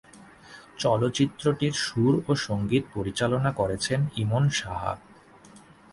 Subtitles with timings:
[0.79, 4.93] চলচ্চিত্রটির সুর ও সঙ্গীত পরিচালনা করেছেন ইমন সাহা।